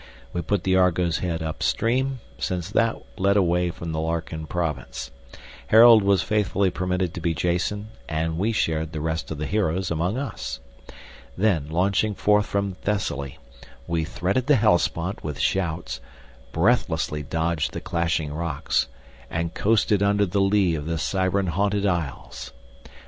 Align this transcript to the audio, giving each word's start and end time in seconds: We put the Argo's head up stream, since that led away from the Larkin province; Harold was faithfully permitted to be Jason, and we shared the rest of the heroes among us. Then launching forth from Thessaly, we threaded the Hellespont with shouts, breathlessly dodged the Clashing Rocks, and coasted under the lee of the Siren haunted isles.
We 0.33 0.41
put 0.41 0.63
the 0.63 0.75
Argo's 0.77 1.19
head 1.19 1.43
up 1.43 1.61
stream, 1.61 2.21
since 2.39 2.71
that 2.71 2.95
led 3.19 3.37
away 3.37 3.69
from 3.69 3.91
the 3.91 3.99
Larkin 3.99 4.47
province; 4.47 5.11
Harold 5.67 6.01
was 6.01 6.23
faithfully 6.23 6.71
permitted 6.71 7.13
to 7.13 7.21
be 7.21 7.35
Jason, 7.35 7.89
and 8.09 8.39
we 8.39 8.51
shared 8.51 8.93
the 8.93 8.99
rest 8.99 9.29
of 9.29 9.37
the 9.37 9.45
heroes 9.45 9.91
among 9.91 10.17
us. 10.17 10.59
Then 11.37 11.69
launching 11.69 12.15
forth 12.15 12.47
from 12.47 12.77
Thessaly, 12.81 13.37
we 13.85 14.03
threaded 14.03 14.47
the 14.47 14.55
Hellespont 14.55 15.23
with 15.23 15.37
shouts, 15.37 16.01
breathlessly 16.51 17.21
dodged 17.21 17.71
the 17.71 17.79
Clashing 17.79 18.33
Rocks, 18.33 18.87
and 19.29 19.53
coasted 19.53 20.01
under 20.01 20.25
the 20.25 20.41
lee 20.41 20.73
of 20.73 20.87
the 20.87 20.97
Siren 20.97 21.45
haunted 21.45 21.85
isles. 21.85 22.53